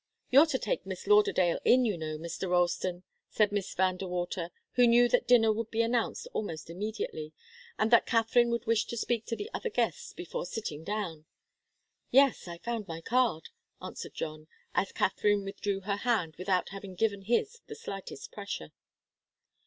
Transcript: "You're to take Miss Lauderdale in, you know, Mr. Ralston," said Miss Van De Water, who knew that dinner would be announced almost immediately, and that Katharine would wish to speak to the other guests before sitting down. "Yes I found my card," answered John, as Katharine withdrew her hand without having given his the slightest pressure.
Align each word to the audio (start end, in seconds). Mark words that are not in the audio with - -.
"You're 0.31 0.47
to 0.47 0.57
take 0.57 0.83
Miss 0.87 1.05
Lauderdale 1.05 1.59
in, 1.63 1.85
you 1.85 1.95
know, 1.95 2.17
Mr. 2.17 2.49
Ralston," 2.49 3.03
said 3.29 3.51
Miss 3.51 3.71
Van 3.75 3.97
De 3.97 4.07
Water, 4.07 4.49
who 4.71 4.87
knew 4.87 5.07
that 5.07 5.27
dinner 5.27 5.53
would 5.53 5.69
be 5.69 5.83
announced 5.83 6.27
almost 6.33 6.71
immediately, 6.71 7.33
and 7.77 7.91
that 7.91 8.07
Katharine 8.07 8.49
would 8.49 8.65
wish 8.65 8.85
to 8.85 8.97
speak 8.97 9.27
to 9.27 9.35
the 9.35 9.51
other 9.53 9.69
guests 9.69 10.11
before 10.13 10.47
sitting 10.47 10.83
down. 10.83 11.25
"Yes 12.09 12.47
I 12.47 12.57
found 12.57 12.87
my 12.87 12.99
card," 13.01 13.49
answered 13.79 14.15
John, 14.15 14.47
as 14.73 14.91
Katharine 14.91 15.43
withdrew 15.43 15.81
her 15.81 15.97
hand 15.97 16.33
without 16.39 16.69
having 16.69 16.95
given 16.95 17.21
his 17.21 17.61
the 17.67 17.75
slightest 17.75 18.31
pressure. 18.31 18.71